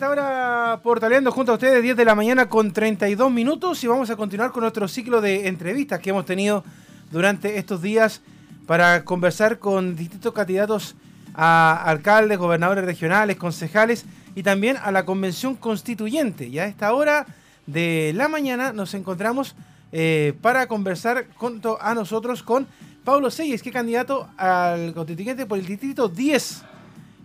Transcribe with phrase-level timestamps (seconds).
[0.00, 4.16] Esta portaleando junto a ustedes 10 de la mañana con 32 minutos y vamos a
[4.16, 6.64] continuar con nuestro ciclo de entrevistas que hemos tenido
[7.10, 8.22] durante estos días
[8.66, 10.96] para conversar con distintos candidatos
[11.34, 16.46] a alcaldes, gobernadores regionales, concejales y también a la convención constituyente.
[16.46, 17.26] Y a esta hora
[17.66, 19.54] de la mañana nos encontramos
[19.92, 22.66] eh, para conversar junto a nosotros con
[23.04, 26.69] Pablo Seyes, que es candidato al constituyente por el distrito 10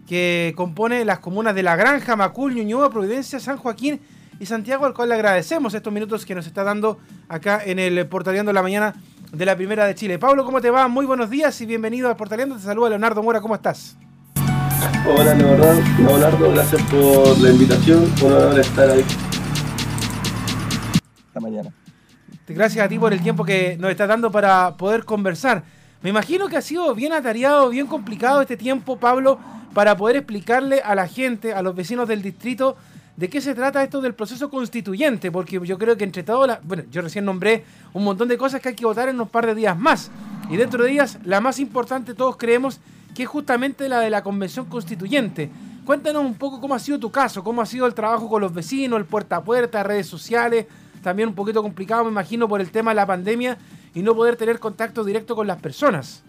[0.08, 4.00] que compone las comunas de La Granja, Macul, Ñuñoa, Providencia, San Joaquín
[4.40, 8.08] y Santiago, al cual le agradecemos estos minutos que nos está dando acá en el
[8.08, 8.95] Portaleando la mañana
[9.31, 10.20] de la Primera de Chile.
[10.20, 10.88] Pablo, ¿cómo te va?
[10.88, 12.56] Muy buenos días y bienvenido a Portaleando.
[12.56, 13.97] Te saluda Leonardo Mora, ¿cómo estás?
[15.08, 19.06] Hola Leonardo, gracias por la invitación, por honor estar ahí
[21.36, 21.69] esta mañana.
[22.47, 25.64] Gracias a ti por el tiempo que nos estás dando para poder conversar.
[26.02, 29.40] Me imagino que ha sido bien atareado, bien complicado este tiempo, Pablo,
[29.76, 32.78] para poder explicarle a la gente, a los vecinos del distrito,
[33.18, 36.66] de qué se trata esto del proceso constituyente, porque yo creo que entre todas las...
[36.66, 39.46] Bueno, yo recién nombré un montón de cosas que hay que votar en un par
[39.46, 40.12] de días más.
[40.50, 42.80] Y dentro de ellas, la más importante todos creemos
[43.14, 45.50] que es justamente la de la convención constituyente.
[45.84, 48.53] Cuéntanos un poco cómo ha sido tu caso, cómo ha sido el trabajo con los
[48.53, 50.68] vecinos, el puerta a puerta, redes sociales,
[51.03, 53.58] también un poquito complicado, me imagino, por el tema de la pandemia
[53.94, 56.23] y no poder tener contacto directo con las personas.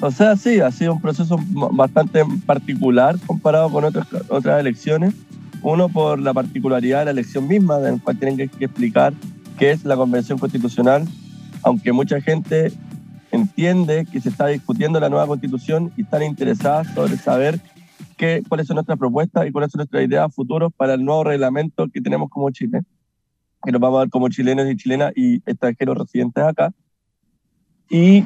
[0.00, 1.38] O sea, sí, ha sido un proceso
[1.72, 5.14] bastante particular comparado con otras, otras elecciones.
[5.60, 9.12] Uno, por la particularidad de la elección misma, en la cual tienen que, explicar
[9.58, 11.04] qué es la Convención Constitucional,
[11.62, 12.72] aunque mucha gente
[13.32, 17.60] entiende que se está discutiendo la nueva Constitución y están interesadas sobre saber
[18.16, 21.88] qué, cuáles son nuestras propuestas y cuáles son nuestras ideas futuras para el nuevo reglamento
[21.88, 22.82] que tenemos como Chile,
[23.64, 26.72] que nos vamos a ver como chilenos y chilenas y extranjeros residentes acá.
[27.90, 28.22] Y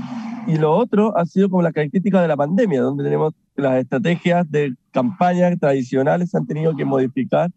[0.46, 4.50] y lo otro ha sido como la característica de la pandemia, donde tenemos las estrategias
[4.50, 7.50] de campañas tradicionales se han tenido que modificar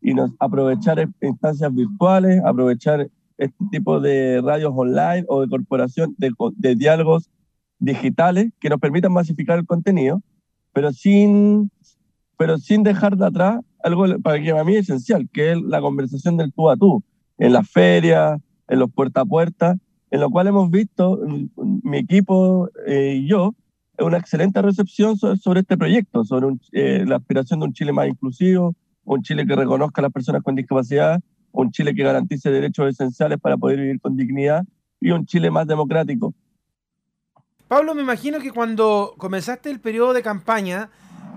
[0.00, 6.32] y nos, aprovechar instancias virtuales, aprovechar este tipo de radios online o de corporación, de,
[6.56, 7.30] de diálogos
[7.78, 10.22] digitales que nos permitan masificar el contenido,
[10.72, 11.70] pero sin,
[12.36, 15.80] pero sin dejar de atrás algo para que a mí es esencial, que es la
[15.80, 17.02] conversación del tú a tú,
[17.38, 19.76] en las ferias, en los puerta a puerta,
[20.10, 21.20] en lo cual hemos visto,
[21.56, 23.54] mi equipo eh, y yo,
[23.98, 28.74] una excelente recepción sobre, este proyecto, sobre eh, la aspiración de un Chile más inclusivo,
[29.04, 31.20] un Chile que reconozca a las personas con discapacidad,
[31.52, 34.64] un Chile que garantice derechos esenciales para poder vivir con dignidad
[35.00, 36.34] y un Chile más democrático.
[37.68, 40.90] Pablo, me imagino que cuando comenzaste el periodo de campaña,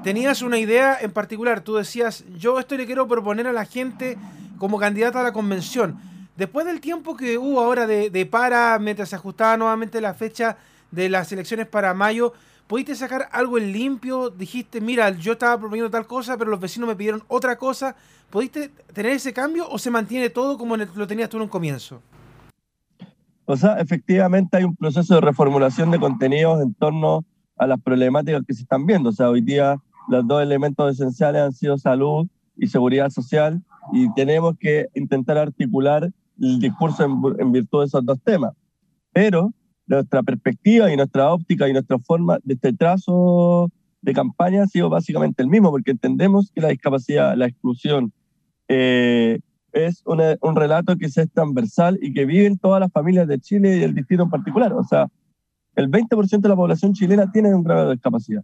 [0.03, 1.62] tenías una idea en particular.
[1.62, 4.17] Tú decías, yo esto le quiero proponer a la gente
[4.57, 6.00] como candidata a la convención.
[6.35, 10.57] Después del tiempo que hubo ahora de, para, mientras se ajustaba nuevamente la fecha
[10.89, 12.33] de las elecciones para mayo,
[12.66, 14.31] ¿pudiste sacar algo en limpio?
[14.31, 17.95] Dijiste, mira, yo estaba proponiendo tal cosa, pero los vecinos me pidieron otra cosa.
[18.31, 22.01] ¿Pudiste tener ese cambio o se mantiene todo como lo tenías tú en un comienzo?
[23.45, 27.25] O sea, efectivamente hay un proceso de reformulación de contenidos en torno
[27.57, 29.09] a las problemáticas que se están viendo.
[29.09, 29.77] O sea, hoy día
[30.07, 32.27] los dos elementos esenciales han sido salud
[32.57, 33.61] y seguridad social
[33.91, 38.53] y tenemos que intentar articular el discurso en, virtud de esos dos temas.
[39.11, 39.51] Pero
[39.85, 43.69] nuestra perspectiva y nuestra óptica y nuestra forma de este trazo
[44.01, 48.11] de campaña ha sido básicamente el mismo, porque entendemos que la discapacidad, la exclusión,
[48.67, 49.39] eh,
[49.71, 53.79] es un relato que es transversal y que viven todas las familias de Chile y
[53.79, 54.71] del distrito en particular.
[54.73, 55.07] O sea,
[55.75, 58.44] el 20% de la población chilena tiene un grado de discapacidad,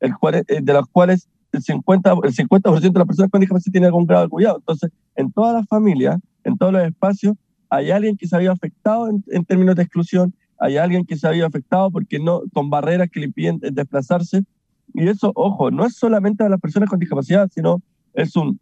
[0.00, 3.72] el cual, eh, de los cuales el 50%, el 50 de las personas con discapacidad
[3.72, 4.56] tienen algún grado de cuidado.
[4.58, 7.36] Entonces, en todas las familias en todos los espacios,
[7.70, 11.46] hay alguien que se había afectado en, términos de exclusión, hay alguien que se había
[11.46, 14.44] afectado porque no, con barreras que le impiden desplazarse.
[14.92, 17.82] Y eso, ojo, no es solamente a las personas con discapacidad, sino
[18.12, 18.60] es un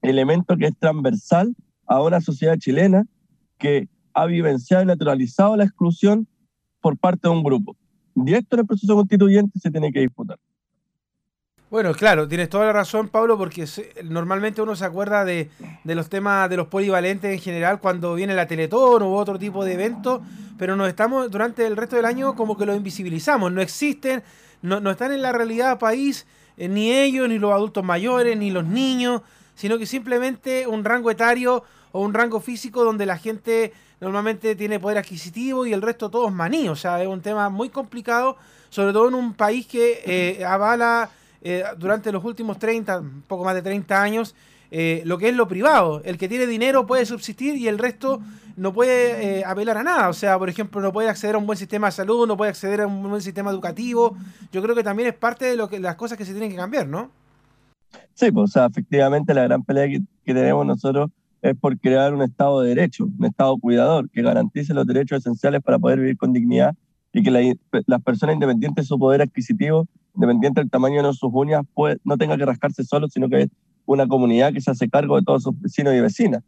[0.00, 1.54] elemento que es transversal
[1.86, 3.04] a una sociedad chilena
[3.58, 6.26] que ha vivenciado y naturalizado la exclusión
[6.80, 7.76] por parte de un grupo.
[8.14, 10.38] Y esto en el proceso constituyente se tiene que disputar.
[11.68, 13.66] Bueno, claro, tienes toda la razón, Pablo, porque
[14.04, 15.50] normalmente uno se acuerda de,
[15.82, 19.72] los temas de los polivalentes en general cuando viene la Teletón u otro tipo de
[19.72, 20.22] evento,
[20.56, 24.22] pero nos estamos durante el resto del año como que los invisibilizamos, no existen,
[24.62, 26.24] no, no están en la realidad país,
[26.56, 29.22] eh, ni ellos, ni los adultos mayores, ni los niños,
[29.56, 34.78] sino que simplemente un rango etario o un rango físico donde la gente normalmente tiene
[34.78, 38.36] poder adquisitivo y el resto todos maní, o sea, es un tema muy complicado,
[38.70, 41.10] sobre todo en un país que eh, avala
[41.48, 44.34] eh, durante los últimos 30, un poco más de 30 años,
[44.72, 46.02] eh, lo que es lo privado.
[46.04, 48.20] El que tiene dinero puede subsistir y el resto
[48.56, 50.08] no puede eh, apelar a nada.
[50.08, 52.50] O sea, por ejemplo, no puede acceder a un buen sistema de salud, no puede
[52.50, 54.16] acceder a un buen sistema educativo.
[54.50, 56.56] Yo creo que también es parte de lo que, las cosas que se tienen que
[56.56, 57.12] cambiar, ¿no?
[58.14, 61.10] Sí, pues, o sea, efectivamente la gran pelea que, tenemos nosotros
[61.42, 65.62] es por crear un Estado de Derecho, un Estado cuidador, que garantice los derechos esenciales
[65.62, 66.74] para poder vivir con dignidad
[67.12, 67.56] y que
[67.86, 69.86] las personas independientes de su poder adquisitivo,
[70.16, 73.48] independiente del tamaño de sus uñas, pues, no tenga que rascarse solo, sino que es
[73.84, 76.42] una comunidad que se hace cargo de todos sus vecinos y vecinas.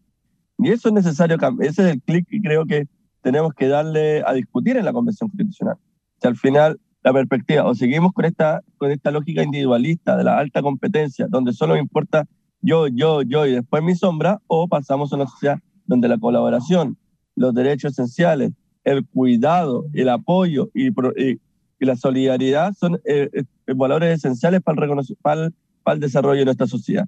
[0.59, 1.37] Y eso es necesario.
[1.61, 2.89] Ese es el clic que creo que
[3.23, 5.77] tenemos que darle a discutir en la Convención Constitucional.
[6.21, 10.39] Si al final la perspectiva, o seguimos con esta, con esta lógica individualista de la
[10.39, 12.27] alta competencia, donde solo me importa
[12.61, 16.99] yo, yo, yo y después mi sombra, o pasamos a una sociedad donde la colaboración,
[17.37, 21.41] los derechos esenciales, el cuidado, el apoyo y, y,
[21.87, 23.45] la solidaridad son eh, eh,
[23.75, 25.51] valores esenciales para el, para,
[25.83, 27.07] para el desarrollo de nuestra sociedad.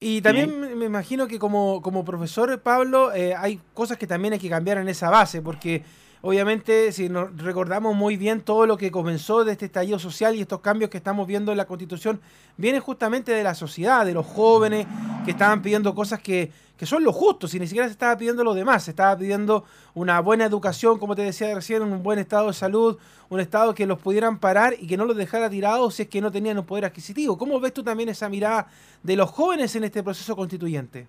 [0.00, 4.38] Y también me imagino que como, como profesor, Pablo, eh, hay cosas que también hay
[4.38, 5.82] que cambiar en esa base, porque
[6.24, 10.40] obviamente si nos recordamos muy bien todo lo que comenzó de este estallido social y
[10.40, 12.18] estos cambios que estamos viendo en la constitución,
[12.56, 14.86] viene justamente de la sociedad, de los jóvenes
[15.26, 18.42] que estaban pidiendo cosas que, que son lo justo, si ni siquiera se estaba pidiendo
[18.42, 22.46] lo demás, se estaba pidiendo una buena educación, como te decía recién, un buen estado
[22.46, 22.96] de salud,
[23.28, 26.22] un estado que los pudieran parar y que no los dejara tirados si es que
[26.22, 27.36] no tenían un poder adquisitivo.
[27.36, 28.68] ¿Cómo ves tú también esa mirada
[29.02, 31.06] de los jóvenes en este proceso constituyente?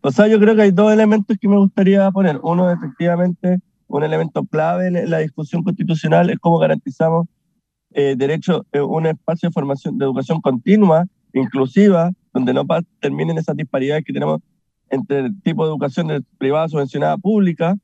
[0.00, 2.40] O sea, yo creo que hay dos elementos que me gustaría poner.
[2.42, 3.60] Uno, efectivamente,
[3.96, 7.26] un elemento clave en la discusión constitucional es cómo garantizamos
[7.92, 12.64] eh, derecho a un espacio de formación, de educación continua, inclusiva, donde no
[13.00, 14.40] terminen esas disparidades que tenemos
[14.88, 17.76] entre el tipo de educación privada subvencionada pública,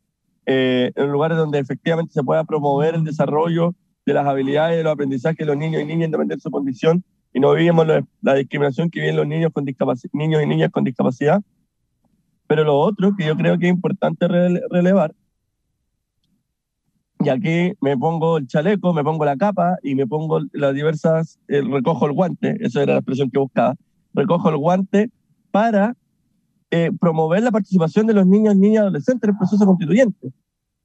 [0.47, 3.75] eh, en lugares donde efectivamente se pueda promover el desarrollo
[4.07, 7.05] de las habilidades y los aprendizajes de los niños y niñas independientemente de su condición
[7.35, 7.87] y no vivimos
[8.23, 9.67] la discriminación que viven los niños, con
[10.15, 11.43] niños y niñas con discapacidad.
[12.47, 15.15] Pero lo otro que yo creo que es importante relevar,
[17.25, 21.39] y aquí me pongo el chaleco, me pongo la capa y me pongo las diversas,
[21.49, 23.75] eh, recojo el guante, esa era la expresión que buscaba,
[24.15, 25.11] recojo el guante
[25.51, 25.97] para
[26.71, 30.33] eh, promover la participación de los niños, niñas, adolescentes en el proceso constituyente.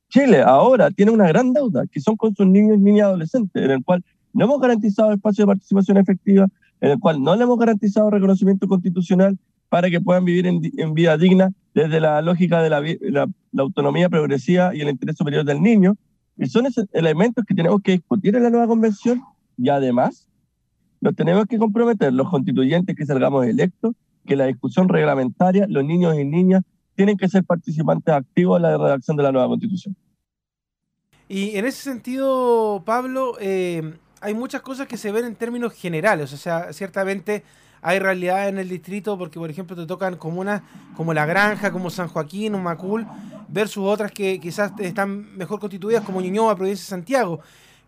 [0.09, 3.83] Chile ahora tiene una gran deuda, que son con sus niños, niñas, adolescentes, en el
[3.83, 6.47] cual no hemos garantizado espacio de participación efectiva,
[6.81, 9.37] en el cual no le hemos garantizado reconocimiento constitucional
[9.69, 13.27] para que puedan vivir en, vida digna desde la lógica de la, la,
[13.57, 15.95] autonomía progresiva y el interés superior del niño.
[16.37, 19.21] Y son esos elementos que tenemos que discutir en la nueva convención
[19.57, 20.27] y además
[21.01, 23.93] nos tenemos que comprometer los constituyentes que salgamos electos
[24.25, 26.63] que la discusión reglamentaria, los niños y niñas
[26.95, 29.95] tienen que ser participantes activos en la redacción de la nueva constitución.
[31.27, 36.31] Y en ese sentido, Pablo, eh, hay muchas cosas que se ven en términos generales,
[36.33, 37.43] o sea, ciertamente
[37.81, 40.61] hay realidades en el distrito porque, por ejemplo, te tocan comunas
[40.95, 43.05] como La Granja, como San Joaquín Macul,
[43.53, 47.39] versus otras que quizás están mejor constituidas como Ñuñoa, Provincia de Santiago.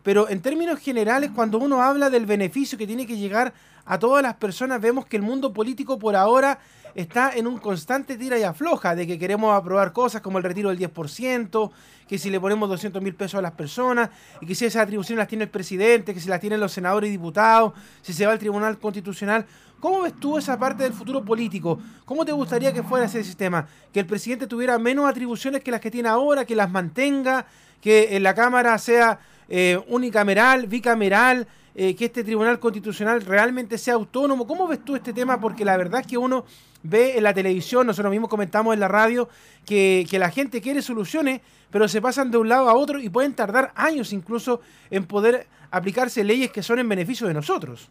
[0.04, 3.52] Pero en términos generales, cuando uno habla del beneficio que tiene que llegar
[3.84, 6.60] a todas las personas, vemos que el mundo político por ahora
[6.96, 10.70] está en un constante tira y afloja, de que queremos aprobar cosas como el retiro
[10.70, 11.70] del 10%,
[12.08, 14.08] que si le ponemos 200 mil pesos a las personas,
[14.40, 17.08] y que si esas atribuciones las tiene el presidente, que si las tienen los senadores
[17.08, 19.44] y diputados, si se va al Tribunal Constitucional.
[19.78, 21.78] ¿Cómo ves tú esa parte del futuro político?
[22.06, 23.68] ¿Cómo te gustaría que fuera ese sistema?
[23.92, 27.44] ¿Que el presidente tuviera menos atribuciones que las que tiene ahora, que las mantenga,
[27.82, 31.46] que en la Cámara sea eh, unicameral, bicameral?
[31.78, 34.46] Eh, que este Tribunal Constitucional realmente sea autónomo.
[34.46, 35.38] ¿Cómo ves tú este tema?
[35.38, 36.46] Porque la verdad es que uno
[36.82, 39.28] ve en la televisión, nosotros mismos comentamos en la radio,
[39.66, 43.34] que, la gente quiere soluciones, pero se pasan de un lado a otro y pueden
[43.34, 47.90] tardar años incluso en poder aplicarse leyes que son en beneficio de nosotros.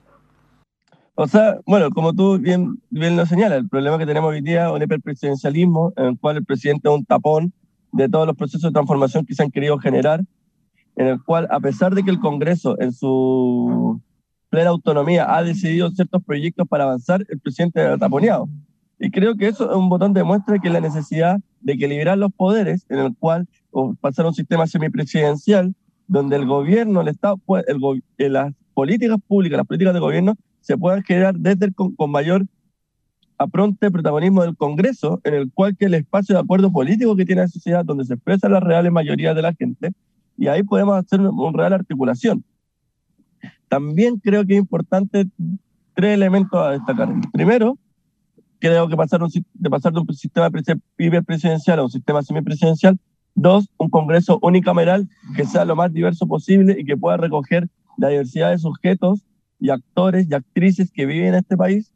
[1.14, 4.66] O sea, bueno, como tú bien, bien lo señalas, el problema que tenemos hoy día
[4.66, 7.54] es un hiperpresidencialismo en el cual el presidente es un tapón
[7.92, 10.22] de todos los procesos de transformación que se han querido generar
[10.96, 14.02] en el cual, a pesar de que el Congreso en su
[14.50, 18.48] plena autonomía ha decidido ciertos proyectos para avanzar, el presidente ha taponeado.
[19.00, 22.32] Y creo que eso es un botón de muestra que la necesidad de equilibrar los
[22.32, 23.48] poderes, en el cual
[24.00, 25.76] pasar a un sistema semipresidencial,
[26.08, 30.78] donde el gobierno, el Estado, el, eh, las políticas públicas, las políticas de gobierno, se
[30.78, 32.46] puedan generar desde el, con, con mayor
[33.38, 37.42] apronte protagonismo del Congreso, en el cual que el espacio de acuerdo político que tiene
[37.42, 39.92] la sociedad, donde se expresa la reales mayoría de la gente,
[40.38, 42.44] y ahí podemos hacer una real articulación.
[43.68, 45.26] También creo que es importante
[45.94, 47.10] tres elementos a destacar.
[47.32, 47.78] Primero,
[48.60, 53.00] creo que pasar de pasar de un sistema presidencial a un sistema semipresidencial.
[53.34, 58.10] Dos, un Congreso unicameral que sea lo más diverso posible y que pueda recoger la
[58.10, 59.26] diversidad de sujetos
[59.60, 61.92] y actores y actrices que viven en este país,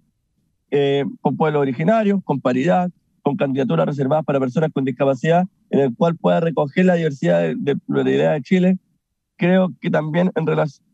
[0.71, 2.91] eh, con pueblos originarios, con paridad,
[3.21, 7.55] con candidaturas reservadas para personas con discapacidad, en el cual pueda recoger la diversidad de,
[7.57, 8.77] de pluralidad de Chile.
[9.37, 10.85] Creo que también en, relación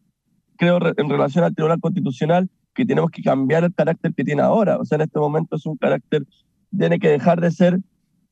[0.58, 4.78] creo en relación al Tribunal Constitucional que tenemos que cambiar el carácter que tiene ahora.
[4.78, 6.24] O sea, en este momento es un carácter,
[6.78, 7.80] tiene que dejar de ser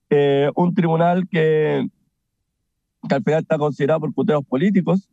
[0.10, 1.88] eh, un tribunal que,
[3.08, 5.10] que al final está considerado por puteros políticos,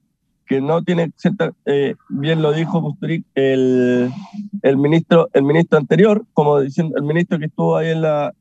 [0.47, 1.13] que no tiene,
[1.67, 2.97] eh, bien lo dijo
[3.35, 4.11] el,
[4.63, 8.35] el, ministro, el ministro anterior, como diciendo, el ministro que estuvo ahí en la,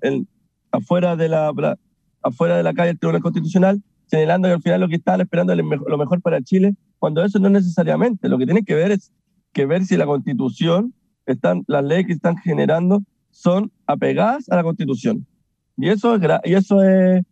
[0.71, 1.53] afuera, de la,
[2.21, 5.53] afuera de la calle del Tribunal Constitucional, señalando que al final lo que estaban esperando
[5.53, 8.29] es lo mejor para Chile, cuando eso no es necesariamente.
[8.29, 9.11] Lo que tiene que ver es
[9.53, 10.93] que ver si la Constitución,
[11.25, 15.25] están, las leyes que están generando son apegadas a la Constitución.
[15.77, 17.23] Y eso es, y eso es,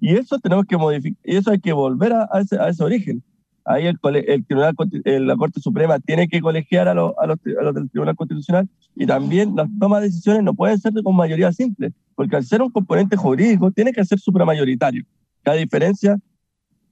[0.00, 2.84] y eso tenemos que modificar, y eso hay que volver a, a, ese, a ese
[2.84, 3.22] origen
[3.66, 3.98] ahí el,
[4.46, 9.06] tribunal, la Corte Suprema tiene que colegiar a, los, a, los, del Tribunal Constitucional y
[9.06, 12.70] también las tomas de decisiones no pueden ser con mayoría simple, porque al ser un
[12.70, 15.04] componente jurídico tiene que ser supramayoritario.
[15.44, 16.16] A diferencia,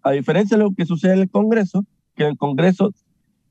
[0.02, 1.84] a diferencia de lo que sucede en el Congreso,
[2.16, 2.92] que en el Congreso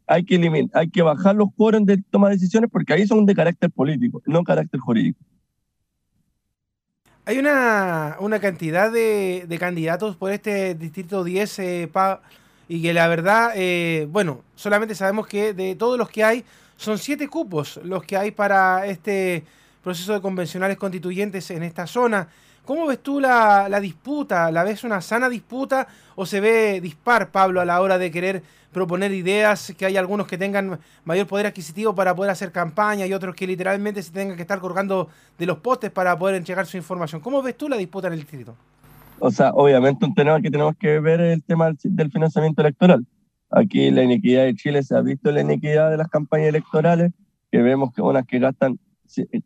[0.06, 3.26] hay que, eliminar, hay que bajar los quórums de toma de decisiones porque ahí son
[3.26, 5.20] de carácter político, no carácter jurídico.
[7.26, 11.90] Hay una, una cantidad de, de, candidatos por este distrito 10, eh,
[12.68, 16.46] y que la verdad, eh, bueno, solamente sabemos que de todos los que hay,
[16.78, 19.44] son siete cupos los que hay para este
[19.84, 22.28] proceso de convencionales constituyentes en esta zona.
[22.66, 24.50] ¿Cómo ves tú la, la, disputa?
[24.50, 28.42] ¿La ves una sana disputa o se ve dispar, Pablo, a la hora de querer
[28.72, 33.14] proponer ideas, que hay algunos que tengan mayor poder adquisitivo para poder hacer campaña y
[33.14, 36.78] otros que literalmente se tengan que estar colgando de los postes para poder entregar su
[36.78, 37.22] información?
[37.22, 38.56] ¿Cómo ves tú la disputa en el distrito?
[39.26, 43.08] O sea, obviamente un tema que tenemos que ver es el tema del financiamiento electoral.
[43.50, 47.14] Aquí la inequidad de Chile se ha visto la inequidad de las campañas electorales,
[47.50, 48.78] que vemos que unas que gastan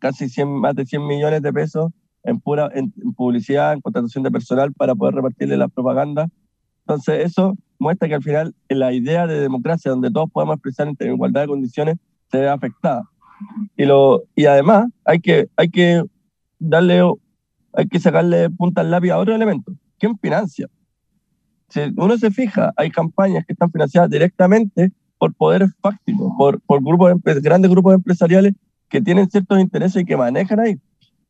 [0.00, 1.92] casi 100, más de 100 millones de pesos
[2.24, 2.72] en, pura,
[3.16, 6.28] publicidad, en contratación de personal para poder repartirle la propaganda.
[6.80, 11.12] Entonces eso muestra que al final la idea de democracia donde todos podemos expresar en
[11.12, 11.98] igualdad de condiciones
[12.32, 13.04] se ve afectada.
[13.76, 16.02] Y, lo, y además hay que, hay que
[16.58, 17.00] darle
[17.78, 19.72] hay que sacarle punta al lápiz a otro elemento.
[20.00, 20.66] ¿Quién financia?
[21.68, 26.82] Si uno se fija, hay campañas que están financiadas directamente por poderes fácticos, por, por
[26.82, 28.54] grupos grandes grupos empresariales
[28.88, 30.80] que tienen ciertos intereses y que manejan ahí.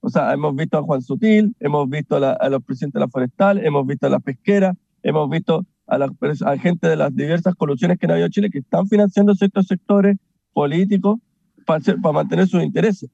[0.01, 3.63] O sea, hemos visto a Juan Sutil, hemos visto a, los presidentes de la forestal,
[3.63, 6.09] hemos visto a las pesqueras, hemos visto a la
[6.59, 10.17] gente de las diversas colusiones que ha habido en Chile que están financiando ciertos sectores
[10.55, 11.19] políticos
[11.67, 13.11] para, para mantener sus intereses.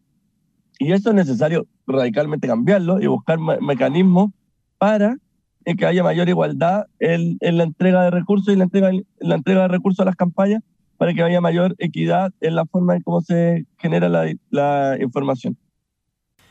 [0.79, 4.31] Y eso es necesario radicalmente cambiarlo y buscar mecanismos
[4.79, 5.17] para
[5.65, 9.63] que haya mayor igualdad en, en, la entrega de recursos y la entrega, la entrega
[9.63, 10.63] de recursos a las campañas
[10.99, 15.57] para que haya mayor equidad en la forma en cómo se genera la, la información.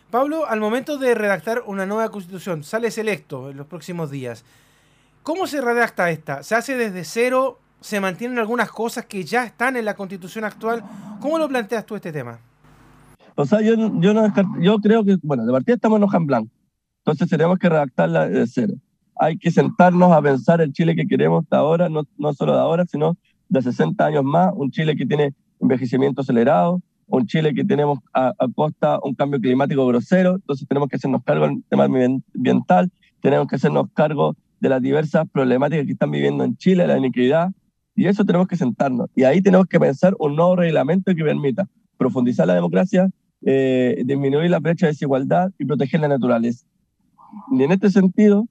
[0.10, 4.44] Pablo, al momento de redactar una nueva constitución, sales electo en los próximos días.
[5.24, 6.44] ¿Cómo se redacta esta?
[6.44, 7.60] ¿Se hace desde cero?
[7.82, 10.84] ¿Se mantienen algunas cosas que ya están en la constitución actual?
[11.20, 12.40] ¿Cómo lo planteas tú este tema?
[13.36, 16.28] O sea, yo, yo, no yo creo que, bueno, de partida estamos en hoja en
[16.28, 16.52] blanco,
[17.00, 18.74] entonces tenemos que redactarla de cero.
[19.16, 22.60] Hay que sentarnos a pensar el Chile que queremos de ahora, no, no solo de
[22.60, 23.18] ahora, sino
[23.50, 28.34] de 60 años más, un Chile que tiene envejecimiento acelerado, un Chile que tenemos a,
[28.56, 33.56] costa un cambio climático grosero, entonces tenemos que hacernos cargo del tema ambiental, tenemos que
[33.56, 37.52] hacernos cargo de las diversas problemáticas que están viviendo en Chile, la iniquidad,
[37.96, 39.10] y eso tenemos que sentarnos.
[39.16, 43.10] Y ahí tenemos que pensar un nuevo reglamento que permita profundizar la democracia,
[43.46, 46.66] eh, disminuir la brecha de desigualdad y proteger la naturaleza.
[47.52, 48.48] Y en este sentido,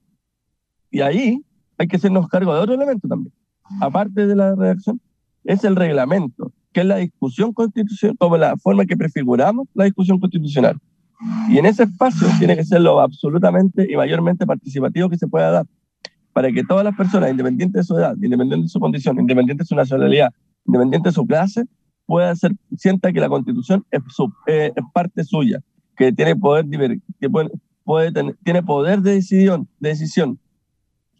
[0.91, 1.41] y ahí
[1.77, 3.33] hay que hacernos cargo de otro elemento también,
[3.81, 5.01] aparte de la redacción,
[5.43, 10.19] es el reglamento, que es la discusión constitucional, como la forma que prefiguramos la discusión
[10.19, 10.77] constitucional.
[11.49, 15.51] Y en ese espacio tiene que ser lo absolutamente y mayormente participativo que se pueda
[15.51, 15.65] dar,
[16.33, 19.67] para que todas las personas, independiente de su edad, independiente de su condición, independiente de
[19.67, 20.33] su nacionalidad,
[20.65, 21.65] independiente de su clase,
[22.13, 23.99] pueda ser, sienta que la constitución es,
[24.45, 25.61] eh, parte suya,
[25.97, 26.63] que tiene poder,
[27.19, 28.11] que puede,
[28.43, 30.37] tiene poder de decisión, de decisión,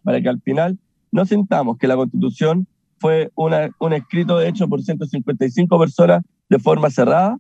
[0.04, 0.78] para que al final
[1.12, 2.68] no sintamos que la constitución
[3.00, 7.40] fue una, un escrito hecho por 155 personas de forma cerrada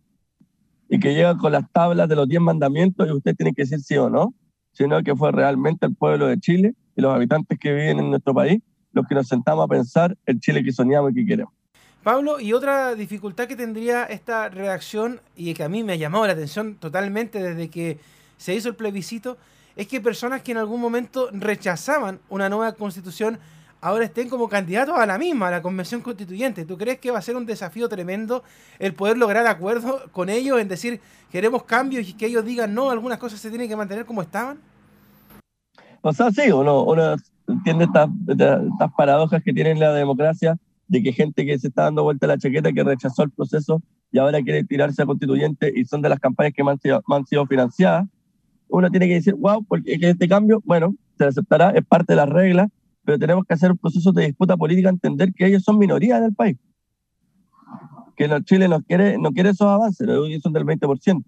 [0.89, 3.81] y que llega con las tablas de los 10 mandamientos y usted tiene que decir
[3.81, 4.33] sí o no,
[4.71, 8.33] sino que fue realmente el pueblo de Chile y los habitantes que viven en nuestro
[8.33, 11.53] país los que nos sentamos a pensar el Chile que soñamos y que queremos.
[12.03, 16.27] Pablo, y otra dificultad que tendría esta redacción, y que a mí me ha llamado
[16.27, 17.97] la atención totalmente desde que
[18.37, 19.37] se hizo el plebiscito,
[19.77, 23.39] es que personas que en algún momento rechazaban una nueva constitución
[23.79, 26.65] ahora estén como candidatos a la misma, a la convención constituyente.
[26.65, 28.43] ¿Tú crees que va a ser un desafío tremendo
[28.79, 32.91] el poder lograr acuerdo con ellos en decir queremos cambios y que ellos digan no,
[32.91, 34.59] algunas cosas se tienen que mantener como estaban?
[36.01, 37.15] O sea, sí, uno, uno
[37.47, 40.57] entiende estas, estas paradojas que tiene la democracia
[40.93, 43.81] de que gente que se está dando vuelta la chaqueta, que rechazó el proceso
[44.11, 46.77] y ahora quiere tirarse a constituyente y son de las campañas que más
[47.09, 48.07] han sido, financiadas,
[48.67, 52.29] uno tiene que decir, wow, porque este cambio, bueno, se aceptará, es parte de las
[52.29, 52.69] reglas,
[53.03, 56.25] pero tenemos que hacer un proceso de disputa política, entender que ellos son minoría en
[56.25, 56.57] el país.
[58.15, 60.07] Que Chile no quiere, no quiere esos avances,
[60.43, 61.23] son del 20%.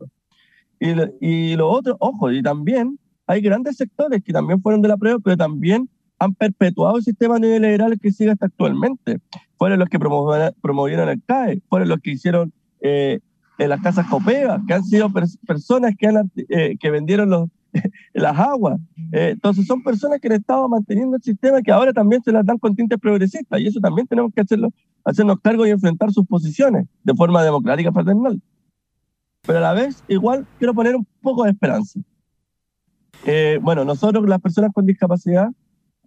[0.80, 4.90] Y lo, y lo otro, ojo, y también hay grandes sectores que también fueron de
[4.90, 9.20] la prueba, pero también han perpetuado el sistema neoliberal que sigue hasta actualmente.
[9.58, 13.20] Fueron los que promovieron el CAE, fueron los que hicieron eh,
[13.58, 15.10] en las casas copegas, que han sido
[15.48, 17.50] personas que, han, eh, que vendieron los,
[18.14, 18.80] las aguas.
[19.14, 22.46] Eh, entonces son personas que han estado manteniendo el sistema que ahora también se las
[22.46, 24.72] dan con tintes progresistas y eso también tenemos que hacerlo,
[25.06, 28.42] hacernos cargo y enfrentar sus posiciones de forma democrática fraternal.
[29.44, 32.00] Pero a la vez, igual quiero poner un poco de esperanza.
[33.62, 35.50] bueno, nosotros, las personas con discapacidad,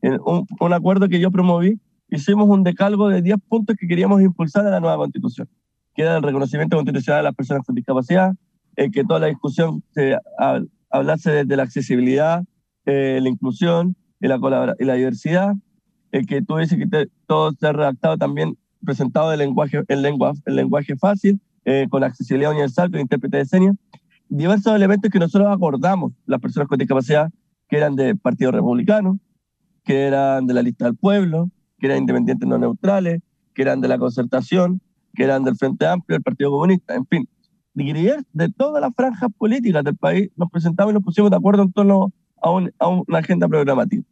[0.03, 4.67] un, un, acuerdo que yo promoví, hicimos un decalgo de 10 puntos que queríamos impulsar
[4.67, 5.49] a la nueva constitución,
[5.95, 8.35] que era el reconocimiento constitucional de las personas con discapacidad,
[8.93, 10.17] que toda la discusión se
[10.89, 12.45] hablase de, la accesibilidad,
[12.87, 14.39] eh, la inclusión y la,
[14.79, 15.57] y la diversidad,
[16.11, 20.57] que tú dices que todo se ha redactado también presentado en lenguaje, en lengua, en
[20.57, 23.77] lenguaje fácil, eh, con accesibilidad universal, con intérprete de señas,
[24.29, 27.31] diversos elementos que nosotros acordamos, las personas con discapacidad,
[27.69, 29.19] que eran de Partido Republicano,
[29.85, 33.21] que eran de la lista del pueblo, que eran independientes no neutrales,
[33.55, 34.81] que eran de la concertación,
[35.15, 37.29] que eran del Frente Amplio, del Partido Comunista, en fin.
[38.33, 41.73] De todas las franjas políticas del país nos presentamos y nos pusimos de acuerdo en
[41.73, 44.03] torno a, una agenda programática.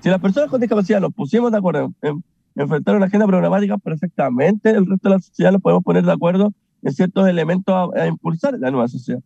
[0.00, 2.24] Si las personas con discapacidad nos pusimos de acuerdo en,
[2.54, 6.54] enfrentar una agenda programática, perfectamente el resto de la sociedad nos podemos poner de acuerdo
[6.82, 9.20] en ciertos elementos a impulsar la nueva sociedad.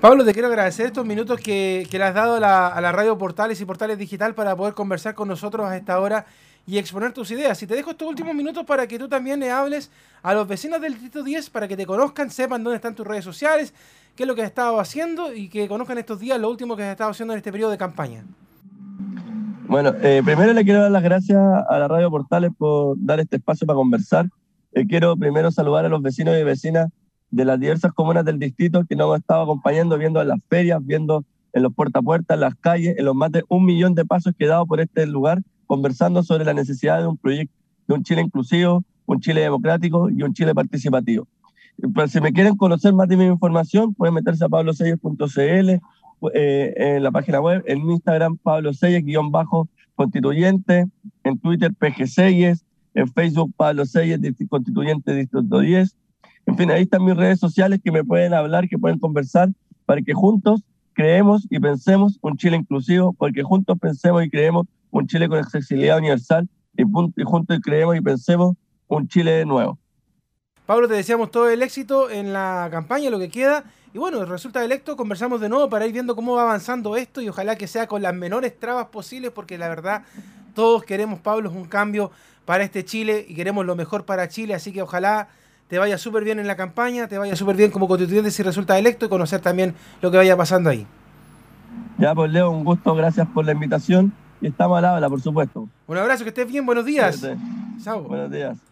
[0.00, 3.66] Pablo, te quiero agradecer estos minutos que, le has dado a la, radio Portales y
[3.66, 6.24] Portales Digital para poder conversar con nosotros a esta hora
[6.66, 7.62] y exponer tus ideas.
[7.62, 9.90] Y te dejo estos últimos minutos para que tú también le hables
[10.22, 13.24] a los vecinos del Distrito 10 para que te conozcan, sepan dónde están tus redes
[13.24, 13.74] sociales,
[14.16, 16.84] qué es lo que has estado haciendo y que conozcan estos días lo último que
[16.84, 18.24] has estado haciendo en este periodo de campaña.
[19.66, 23.36] Bueno, eh, primero le quiero dar las gracias a la radio Portales por dar este
[23.36, 24.30] espacio para conversar.
[24.72, 26.88] Eh, quiero primero saludar a los vecinos y vecinas
[27.30, 30.84] de las diversas comunas del distrito que nos hemos estado acompañando, viendo en las ferias,
[30.84, 33.94] viendo en los puerta a puerta, en las calles, en los más de un millón
[33.94, 37.54] de pasos que he dado por este lugar, conversando sobre la necesidad de un proyecto,
[37.86, 41.26] de un Chile inclusivo, un Chile democrático y un Chile participativo.
[41.94, 45.80] Pues, si me quieren conocer más de mi información, pueden meterse a pabloseyes.cl,
[46.34, 48.72] eh, en la página web, en Instagram, Pablo
[49.30, 50.86] bajo constituyente,
[51.24, 52.06] en Twitter, PG
[52.94, 55.96] en Facebook, Pablo Seyes, constituyente Distrito 10,
[56.50, 59.50] en fin, ahí están mis redes sociales que me pueden hablar, que pueden conversar,
[59.86, 65.06] para que juntos creemos y pensemos un Chile inclusivo, porque juntos pensemos y creemos un
[65.06, 66.82] Chile con accesibilidad universal y,
[67.24, 68.56] juntos creemos y pensemos
[68.88, 69.78] un Chile nuevo.
[70.66, 73.64] Pablo, te deseamos todo el éxito en la campaña, lo que queda.
[73.94, 77.28] Y bueno, resulta electo, conversamos de nuevo para ir viendo cómo va avanzando esto y
[77.28, 80.02] ojalá que sea con las menores trabas posibles, porque la verdad
[80.56, 82.10] todos queremos, Pablo, un cambio
[82.44, 85.28] para este Chile y queremos lo mejor para Chile, así que ojalá
[85.70, 88.76] te vaya súper bien en la campaña, te vaya súper bien como constituyente si resulta
[88.76, 90.84] electo y conocer también lo que vaya pasando ahí.
[91.96, 95.20] Ya, pues Leo, un gusto, gracias por la invitación y estamos a la habla, por
[95.20, 95.68] supuesto.
[95.86, 97.24] Un abrazo, que estés bien, buenos días.
[97.84, 98.69] Buenos días.